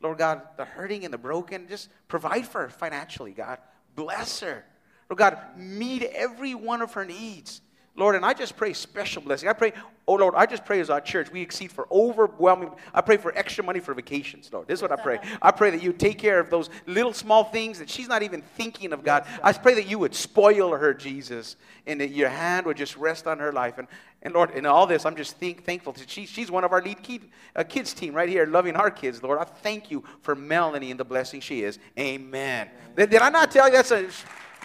[0.00, 1.66] Lord God, the hurting and the broken.
[1.68, 3.58] Just provide for her financially, God.
[3.96, 4.64] Bless her.
[5.08, 7.60] Lord God, meet every one of her needs.
[8.00, 9.48] Lord, and I just pray special blessing.
[9.48, 9.72] I pray,
[10.08, 12.70] oh Lord, I just pray as our church, we exceed for overwhelming.
[12.94, 14.66] I pray for extra money for vacations, Lord.
[14.66, 15.20] This is what I pray.
[15.40, 18.42] I pray that you take care of those little small things that she's not even
[18.42, 19.26] thinking of, God.
[19.42, 23.26] I pray that you would spoil her, Jesus, and that your hand would just rest
[23.26, 23.78] on her life.
[23.78, 23.86] And,
[24.22, 25.92] and Lord, in all this, I'm just think, thankful.
[25.92, 27.20] To, she, she's one of our lead key,
[27.54, 29.38] uh, kids team right here, loving our kids, Lord.
[29.38, 31.78] I thank you for Melanie and the blessing she is.
[31.98, 32.68] Amen.
[32.96, 34.08] Did, did I not tell you that's a,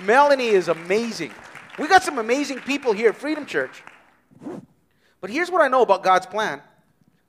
[0.02, 1.32] Melanie is amazing.
[1.78, 3.84] We got some amazing people here at Freedom Church.
[5.22, 6.62] But here's what I know about God's plan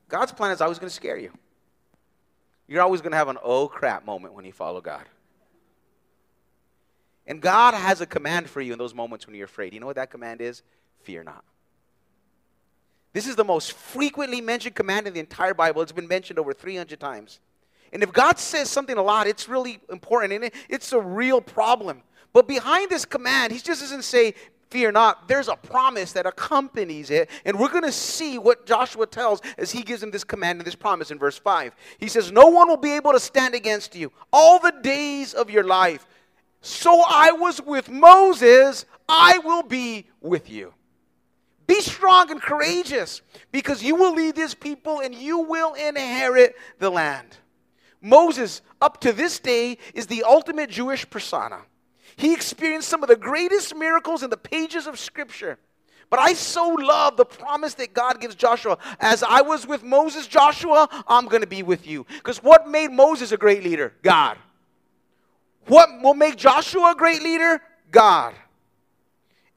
[0.08, 1.32] God's plan is always going to scare you.
[2.68, 5.04] You're always going to have an oh crap moment when you follow God.
[7.26, 9.72] And God has a command for you in those moments when you're afraid.
[9.74, 10.62] You know what that command is?
[11.02, 11.44] Fear not.
[13.12, 15.82] This is the most frequently mentioned command in the entire Bible.
[15.82, 17.40] It's been mentioned over 300 times.
[17.92, 22.02] And if God says something a lot, it's really important and it's a real problem.
[22.32, 24.34] But behind this command, he just doesn't say,
[24.70, 25.28] Fear not.
[25.28, 27.30] There's a promise that accompanies it.
[27.44, 30.66] And we're going to see what Joshua tells as he gives him this command and
[30.66, 31.74] this promise in verse 5.
[31.98, 35.50] He says, No one will be able to stand against you all the days of
[35.50, 36.06] your life.
[36.62, 40.74] So I was with Moses, I will be with you.
[41.68, 46.90] Be strong and courageous because you will lead this people and you will inherit the
[46.90, 47.36] land.
[48.00, 51.62] Moses, up to this day, is the ultimate Jewish persona.
[52.16, 55.58] He experienced some of the greatest miracles in the pages of Scripture.
[56.08, 58.78] But I so love the promise that God gives Joshua.
[59.00, 62.06] As I was with Moses, Joshua, I'm going to be with you.
[62.08, 63.92] Because what made Moses a great leader?
[64.02, 64.38] God.
[65.66, 67.60] What will make Joshua a great leader?
[67.90, 68.34] God.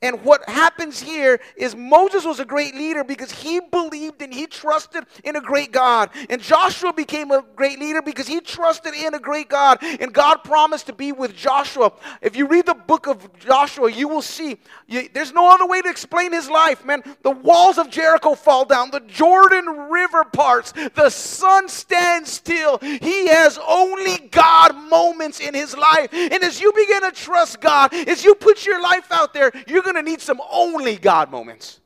[0.01, 4.47] And what happens here is Moses was a great leader because he believed and he
[4.47, 6.09] trusted in a great God.
[6.29, 9.79] And Joshua became a great leader because he trusted in a great God.
[9.81, 11.91] And God promised to be with Joshua.
[12.21, 14.57] If you read the book of Joshua, you will see
[14.87, 17.03] you, there's no other way to explain his life, man.
[17.23, 22.77] The walls of Jericho fall down, the Jordan River parts, the sun stands still.
[22.77, 26.07] He has only God moments in his life.
[26.13, 29.88] And as you begin to trust God, as you put your life out there, you're
[29.91, 31.79] going to need some only God moments.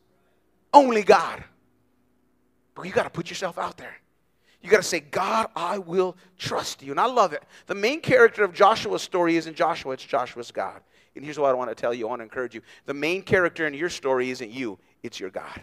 [0.74, 1.44] Only God.
[2.76, 3.96] But you got to put yourself out there.
[4.62, 6.92] You got to say, God, I will trust you.
[6.92, 7.44] And I love it.
[7.68, 10.82] The main character of Joshua's story isn't Joshua, it's Joshua's God.
[11.16, 12.62] And here's what I want to tell you I want to encourage you.
[12.86, 15.62] The main character in your story isn't you, it's your God.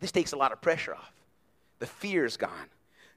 [0.00, 1.12] This takes a lot of pressure off.
[1.78, 2.68] The fear is gone.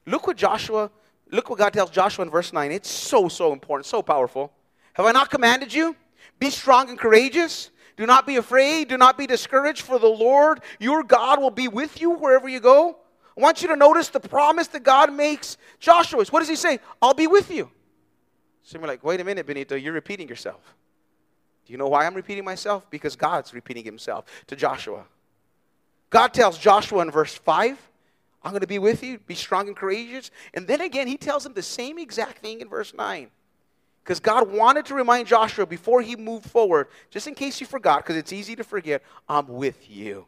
[0.06, 0.89] Look what Joshua,
[1.32, 2.71] look what God tells Joshua in verse 9.
[2.71, 4.52] It's so, so important, so powerful.
[4.93, 5.95] Have I not commanded you?
[6.39, 7.71] Be strong and courageous.
[7.97, 8.88] Do not be afraid.
[8.88, 12.60] Do not be discouraged, for the Lord your God will be with you wherever you
[12.60, 12.97] go.
[13.38, 16.25] I want you to notice the promise that God makes Joshua.
[16.25, 16.79] What does he say?
[17.01, 17.69] I'll be with you.
[18.63, 20.75] So you're like, wait a minute, Benito, you're repeating yourself.
[21.65, 22.89] Do you know why I'm repeating myself?
[22.89, 25.05] Because God's repeating himself to Joshua.
[26.10, 27.89] God tells Joshua in verse 5,
[28.43, 30.31] I'm going to be with you, be strong and courageous.
[30.53, 33.29] And then again, he tells him the same exact thing in verse 9.
[34.03, 37.99] Because God wanted to remind Joshua before he moved forward, just in case you forgot,
[37.99, 40.25] because it's easy to forget, I'm with you.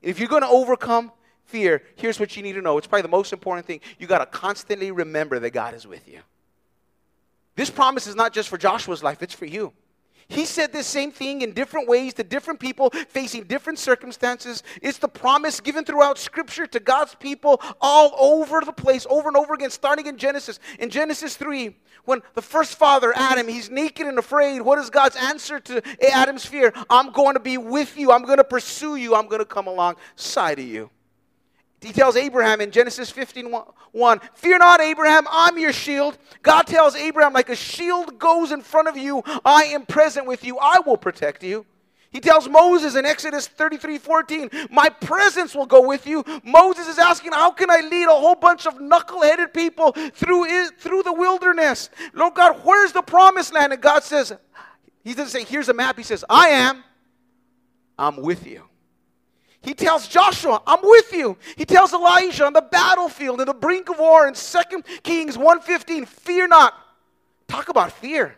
[0.00, 1.12] If you're going to overcome
[1.44, 2.78] fear, here's what you need to know.
[2.78, 3.80] It's probably the most important thing.
[3.98, 6.20] You got to constantly remember that God is with you.
[7.54, 9.72] This promise is not just for Joshua's life, it's for you.
[10.30, 14.62] He said the same thing in different ways to different people facing different circumstances.
[14.80, 19.36] It's the promise given throughout Scripture to God's people all over the place, over and
[19.36, 20.60] over again, starting in Genesis.
[20.78, 25.16] In Genesis 3, when the first father, Adam, he's naked and afraid, what is God's
[25.16, 26.72] answer to Adam's fear?
[26.88, 28.12] I'm going to be with you.
[28.12, 29.16] I'm going to pursue you.
[29.16, 30.90] I'm going to come alongside of you.
[31.80, 33.52] He tells Abraham in Genesis 15
[33.92, 36.18] 1, Fear not, Abraham, I'm your shield.
[36.42, 40.44] God tells Abraham, like a shield goes in front of you, I am present with
[40.44, 41.64] you, I will protect you.
[42.10, 46.24] He tells Moses in Exodus 33 14, My presence will go with you.
[46.44, 50.78] Moses is asking, How can I lead a whole bunch of knuckle-headed people through, it,
[50.78, 51.88] through the wilderness?
[52.12, 53.72] Lord God, where's the promised land?
[53.72, 54.32] And God says,
[55.04, 55.96] He doesn't say, Here's a map.
[55.96, 56.82] He says, I am.
[57.96, 58.69] I'm with you.
[59.62, 61.36] He tells Joshua, I'm with you.
[61.56, 66.08] He tells Elijah on the battlefield, in the brink of war, in 2 Kings 1.15,
[66.08, 66.74] fear not.
[67.46, 68.36] Talk about fear.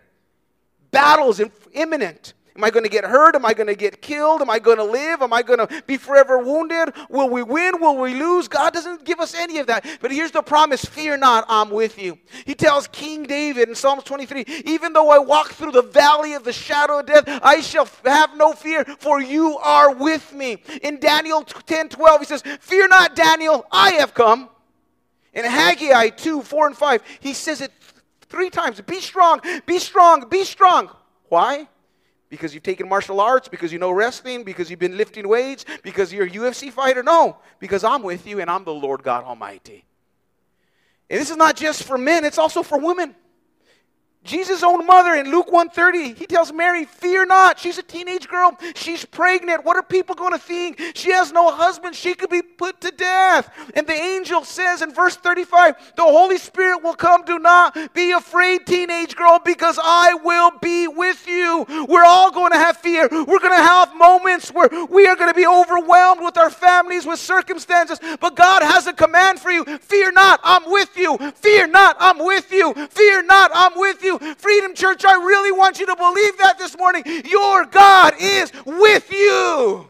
[0.91, 1.41] Battles
[1.73, 2.35] imminent.
[2.55, 3.35] Am I going to get hurt?
[3.35, 4.43] Am I going to get killed?
[4.43, 5.23] Am I going to live?
[5.23, 6.93] Am I going to be forever wounded?
[7.09, 7.81] Will we win?
[7.81, 8.47] Will we lose?
[8.47, 9.87] God doesn't give us any of that.
[10.01, 12.19] But here's the promise Fear not, I'm with you.
[12.45, 16.45] He tells King David in Psalms 23 Even though I walk through the valley of
[16.45, 20.63] the shadow of death, I shall have no fear, for you are with me.
[20.83, 24.51] In Daniel 10 12, he says, Fear not, Daniel, I have come.
[25.33, 27.73] In Haggai 2 4 and 5, he says it
[28.29, 30.91] three times Be strong, be strong, be strong.
[31.29, 31.69] Why?
[32.33, 36.15] Because you've taken martial arts, because you know wrestling, because you've been lifting weights, because
[36.15, 37.03] you're a UFC fighter.
[37.03, 39.85] No, because I'm with you and I'm the Lord God Almighty.
[41.11, 43.15] And this is not just for men, it's also for women.
[44.25, 47.59] Jesus' own mother in Luke 130, he tells Mary, Fear not.
[47.59, 48.57] She's a teenage girl.
[48.77, 49.65] She's pregnant.
[49.65, 50.81] What are people going to think?
[50.95, 51.97] She has no husband.
[51.97, 53.53] She could be put to death.
[53.75, 57.25] And the angel says in verse 35, The Holy Spirit will come.
[57.25, 61.67] Do not be afraid, teenage girl, because I will be with you.
[61.89, 63.09] We're all going to have fear.
[63.11, 67.07] We're going to have moments where we are going to be overwhelmed with our families,
[67.07, 67.99] with circumstances.
[68.21, 70.41] But God has a command for you Fear not.
[70.45, 71.19] I'm with you.
[71.35, 71.97] Fear not.
[71.99, 72.73] I'm with you.
[72.89, 73.51] Fear not.
[73.55, 74.35] I'm with you you.
[74.35, 77.03] Freedom Church, I really want you to believe that this morning.
[77.25, 79.89] Your God is with you.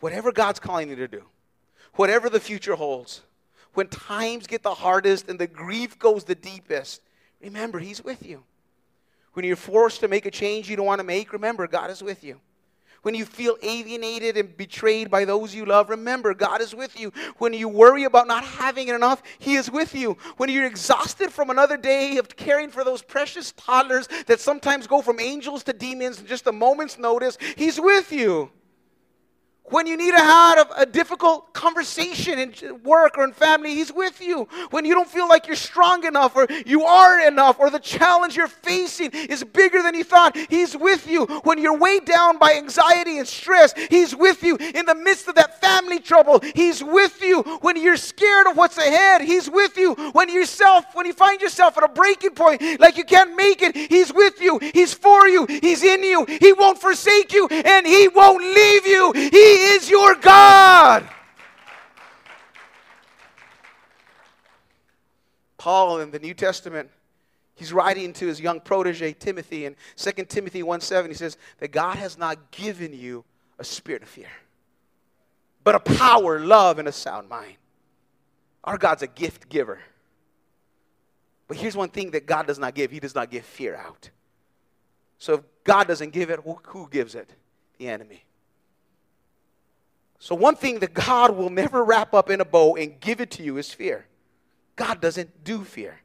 [0.00, 1.22] Whatever God's calling you to do,
[1.94, 3.22] whatever the future holds,
[3.74, 7.00] when times get the hardest and the grief goes the deepest,
[7.40, 8.42] remember, He's with you.
[9.34, 12.02] When you're forced to make a change you don't want to make, remember, God is
[12.02, 12.40] with you.
[13.02, 17.12] When you feel alienated and betrayed by those you love, remember God is with you.
[17.38, 20.16] When you worry about not having enough, He is with you.
[20.36, 25.02] When you're exhausted from another day of caring for those precious toddlers that sometimes go
[25.02, 28.50] from angels to demons in just a moment's notice, He's with you.
[29.72, 34.20] When you need to have a, difficult conversation in work or in family, He's with
[34.20, 34.46] you.
[34.70, 38.36] When you don't feel like you're strong enough or you aren't enough or the challenge
[38.36, 41.24] you're facing is bigger than you thought, He's with you.
[41.44, 44.56] When you're weighed down by anxiety and stress, He's with you.
[44.56, 47.42] In the midst of that family trouble, He's with you.
[47.62, 49.94] When you're scared of what's ahead, He's with you.
[50.12, 53.74] When yourself, when you find yourself at a breaking point, like you can't make it,
[53.74, 54.58] He's with you.
[54.74, 55.46] He's for you.
[55.46, 56.26] He's in you.
[56.26, 59.12] He won't forsake you and He won't leave you.
[59.12, 61.08] He is your God.
[65.56, 66.90] Paul in the New Testament,
[67.54, 71.10] he's writing to his young protege Timothy in 2 Timothy 1 7.
[71.10, 73.24] He says that God has not given you
[73.58, 74.26] a spirit of fear,
[75.62, 77.56] but a power, love, and a sound mind.
[78.64, 79.80] Our God's a gift giver.
[81.46, 84.10] But here's one thing that God does not give He does not give fear out.
[85.18, 87.30] So if God doesn't give it, who gives it?
[87.78, 88.24] The enemy.
[90.22, 93.28] So, one thing that God will never wrap up in a bow and give it
[93.32, 94.06] to you is fear.
[94.76, 95.98] God doesn't do fear.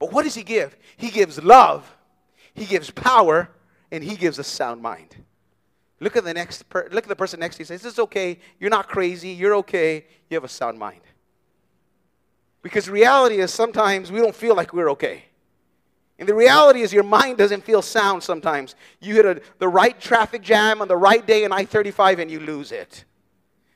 [0.00, 0.76] But what does He give?
[0.96, 1.96] He gives love,
[2.52, 3.48] He gives power,
[3.92, 5.14] and He gives a sound mind.
[6.00, 7.66] Look at the next per- look at the person next to you.
[7.66, 8.40] Says, "This is okay.
[8.58, 9.28] You're not crazy.
[9.28, 10.04] You're okay.
[10.28, 11.02] You have a sound mind."
[12.60, 15.26] Because reality is sometimes we don't feel like we're okay.
[16.18, 18.74] And the reality is, your mind doesn't feel sound sometimes.
[19.00, 22.28] You hit a, the right traffic jam on the right day in I 35 and
[22.28, 23.04] you lose it.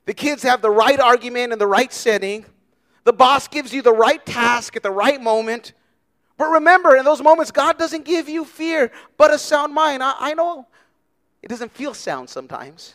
[0.08, 2.46] The kids have the right argument in the right setting.
[3.04, 5.74] The boss gives you the right task at the right moment.
[6.38, 10.02] But remember, in those moments, God doesn't give you fear, but a sound mind.
[10.02, 10.66] I, I know
[11.42, 12.94] it doesn't feel sound sometimes.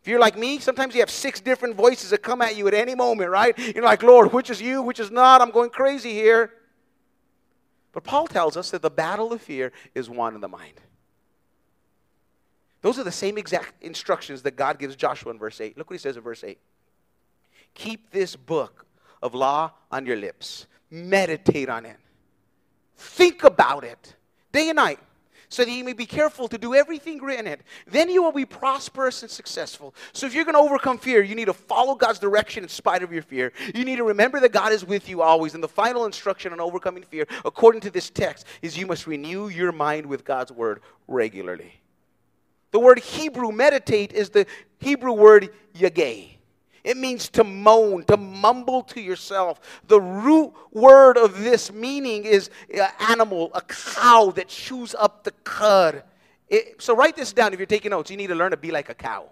[0.00, 2.72] If you're like me, sometimes you have six different voices that come at you at
[2.72, 3.58] any moment, right?
[3.58, 5.42] You're like, Lord, which is you, which is not?
[5.42, 6.54] I'm going crazy here.
[7.92, 10.80] But Paul tells us that the battle of fear is one in the mind.
[12.82, 15.76] Those are the same exact instructions that God gives Joshua in verse 8.
[15.76, 16.58] Look what he says in verse 8.
[17.74, 18.86] Keep this book
[19.22, 21.96] of law on your lips, meditate on it,
[22.96, 24.14] think about it
[24.52, 24.98] day and night
[25.50, 27.60] so that you may be careful to do everything written in it.
[27.88, 29.94] Then you will be prosperous and successful.
[30.12, 33.02] So if you're going to overcome fear, you need to follow God's direction in spite
[33.02, 33.52] of your fear.
[33.74, 35.54] You need to remember that God is with you always.
[35.54, 39.48] And the final instruction on overcoming fear, according to this text, is you must renew
[39.48, 41.80] your mind with God's word regularly.
[42.70, 44.46] The word Hebrew meditate is the
[44.78, 46.28] Hebrew word yagay.
[46.82, 49.60] It means to moan, to mumble to yourself.
[49.88, 55.32] The root word of this meaning is an animal, a cow that chews up the
[55.44, 56.02] cud.
[56.48, 58.10] It, so write this down if you're taking notes.
[58.10, 59.28] You need to learn to be like a cow.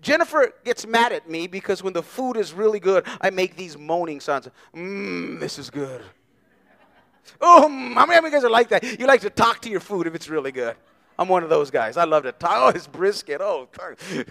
[0.00, 3.78] Jennifer gets mad at me because when the food is really good, I make these
[3.78, 4.48] moaning sounds.
[4.74, 6.02] Mmm, this is good.
[7.40, 7.62] Oh,
[7.94, 9.00] how many of you guys are like that?
[9.00, 10.76] You like to talk to your food if it's really good.
[11.18, 11.96] I'm one of those guys.
[11.96, 12.52] I love to talk.
[12.54, 13.40] Oh, his brisket.
[13.40, 13.68] Oh,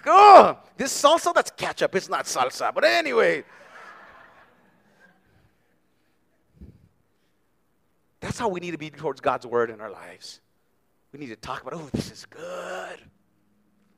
[0.05, 1.95] oh, this salsa, that's ketchup.
[1.95, 2.73] It's not salsa.
[2.73, 3.43] But anyway.
[8.19, 10.41] That's how we need to be towards God's word in our lives.
[11.11, 12.99] We need to talk about, oh, this is good.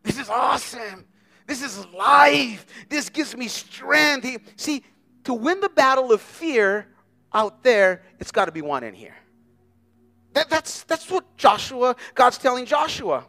[0.04, 1.06] This is awesome.
[1.48, 2.66] This is life.
[2.90, 4.40] This gives me strength.
[4.58, 4.84] See,
[5.24, 6.88] to win the battle of fear
[7.34, 9.16] out there, it's got to be won in here.
[10.36, 13.26] That, that's, that's what Joshua, God's telling Joshua.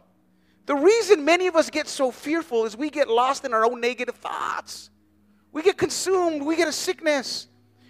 [0.65, 3.79] The reason many of us get so fearful is we get lost in our own
[3.79, 4.89] negative thoughts.
[5.53, 7.47] We get consumed, we get a sickness.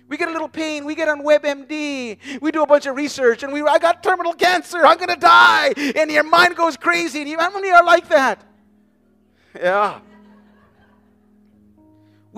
[0.07, 0.85] We get a little pain.
[0.85, 2.39] We get on WebMD.
[2.39, 4.85] We do a bunch of research, and we I got terminal cancer.
[4.85, 7.19] I'm gonna die, and your mind goes crazy.
[7.19, 8.41] And you, how many are like that?
[9.53, 9.99] Yeah.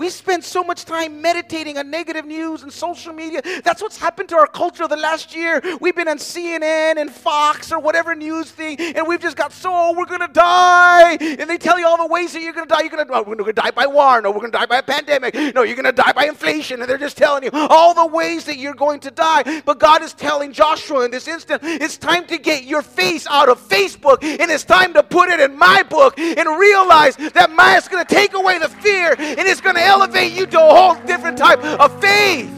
[0.00, 3.42] We spend so much time meditating on negative news and social media.
[3.62, 5.60] That's what's happened to our culture the last year.
[5.78, 9.68] We've been on CNN and Fox or whatever news thing, and we've just got so,
[9.70, 11.18] oh, we're going to die.
[11.20, 12.80] And they tell you all the ways that you're going to die.
[12.80, 14.22] You're to oh, we're to die by war.
[14.22, 15.34] No, we're going to die by a pandemic.
[15.54, 16.80] No, you're going to die by inflation.
[16.80, 19.60] And they're just telling you all the ways that you're going to die.
[19.66, 23.50] But God is telling Joshua in this instant, it's time to get your face out
[23.50, 27.50] of Facebook, and it's time to put it in my book and realize that
[27.90, 31.36] going to take away the fear, and it's to elevate you to a whole different
[31.36, 32.50] type of faith.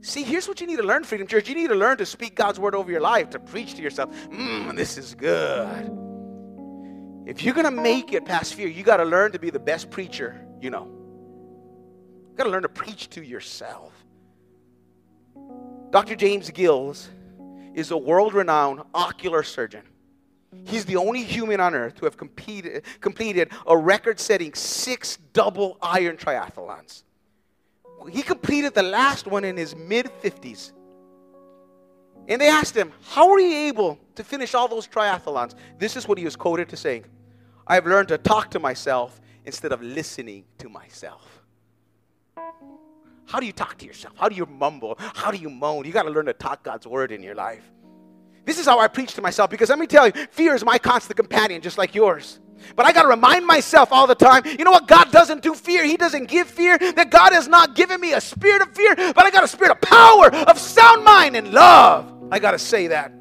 [0.00, 1.48] See, here's what you need to learn, Freedom Church.
[1.48, 4.14] You need to learn to speak God's word over your life, to preach to yourself.
[4.28, 5.90] Mmm, this is good.
[7.26, 9.58] If you're going to make it past fear, you got to learn to be the
[9.58, 10.86] best preacher you know.
[12.30, 13.92] You got to learn to preach to yourself.
[15.90, 16.16] Dr.
[16.16, 17.08] James Gills
[17.74, 19.82] is a world renowned ocular surgeon.
[20.64, 25.78] He's the only human on earth to have competed, completed a record setting six double
[25.82, 27.02] iron triathlons.
[28.10, 30.72] He completed the last one in his mid 50s.
[32.28, 35.54] And they asked him, How were you able to finish all those triathlons?
[35.78, 37.04] This is what he was quoted to saying
[37.66, 41.42] I have learned to talk to myself instead of listening to myself.
[43.26, 44.14] How do you talk to yourself?
[44.16, 44.96] How do you mumble?
[44.98, 45.84] How do you moan?
[45.84, 47.64] You got to learn to talk God's word in your life.
[48.46, 50.78] This is how I preach to myself because let me tell you, fear is my
[50.78, 52.38] constant companion, just like yours.
[52.74, 54.88] But I got to remind myself all the time you know what?
[54.88, 55.84] God doesn't do fear.
[55.84, 56.78] He doesn't give fear.
[56.78, 59.72] That God has not given me a spirit of fear, but I got a spirit
[59.72, 62.12] of power, of sound mind, and love.
[62.30, 63.12] I got to say that.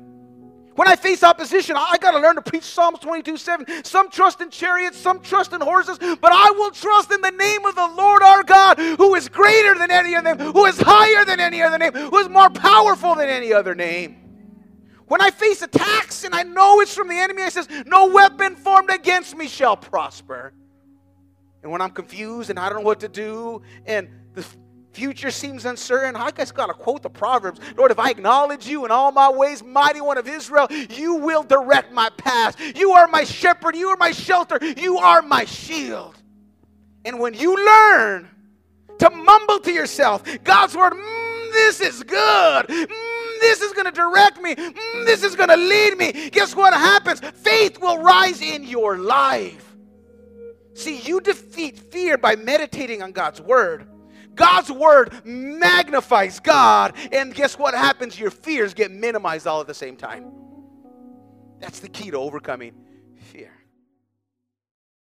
[0.76, 3.84] When I face opposition, I got to learn to preach Psalms 22 7.
[3.84, 7.66] Some trust in chariots, some trust in horses, but I will trust in the name
[7.66, 11.26] of the Lord our God, who is greater than any other name, who is higher
[11.26, 14.25] than any other name, who is more powerful than any other name.
[15.08, 18.56] When I face attacks and I know it's from the enemy, I says, "No weapon
[18.56, 20.54] formed against me shall prosper."
[21.62, 24.46] And when I'm confused and I don't know what to do, and the
[24.94, 28.86] future seems uncertain, I just got to quote the Proverbs Lord, if I acknowledge you
[28.86, 32.56] in all my ways, mighty one of Israel, you will direct my path.
[32.76, 33.76] You are my shepherd.
[33.76, 34.58] You are my shelter.
[34.62, 36.16] You are my shield.
[37.04, 38.30] And when you learn
[39.00, 42.68] to mumble to yourself, God's word, mm, this is good.
[42.68, 43.15] Mm,
[43.46, 44.56] this is going to direct me.
[44.56, 46.30] Mm, this is going to lead me.
[46.30, 47.20] Guess what happens?
[47.20, 49.76] Faith will rise in your life.
[50.74, 53.88] See, you defeat fear by meditating on God's word.
[54.34, 58.20] God's word magnifies God, and guess what happens?
[58.20, 60.30] Your fears get minimized all at the same time.
[61.60, 62.85] That's the key to overcoming.